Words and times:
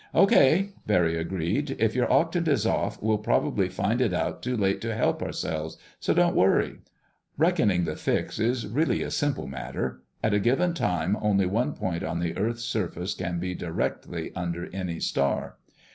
"Okay!" 0.15 0.71
Barry 0.87 1.15
agreed. 1.15 1.75
"If 1.77 1.93
your 1.93 2.11
octant 2.11 2.47
is 2.47 2.65
off, 2.65 2.99
we'll 3.03 3.19
probably 3.19 3.69
find 3.69 4.01
it 4.01 4.15
out 4.15 4.41
too 4.41 4.57
late 4.57 4.81
to 4.81 4.95
help 4.95 5.21
ourselves. 5.21 5.77
So 5.99 6.11
don't 6.15 6.35
worry." 6.35 6.79
Reckoning 7.37 7.83
the 7.83 7.95
fix 7.95 8.39
is 8.39 8.65
really 8.65 9.03
a 9.03 9.11
simple 9.11 9.45
matter. 9.45 10.01
At 10.23 10.33
a 10.33 10.39
given 10.39 10.73
time 10.73 11.15
only 11.21 11.45
one 11.45 11.73
point 11.73 12.01
on 12.01 12.19
the 12.19 12.35
earth's 12.35 12.63
surface 12.65 13.13
can 13.13 13.37
be 13.37 13.53
directly 13.53 14.31
under 14.35 14.71
any 14.73 14.99
star. 14.99 15.57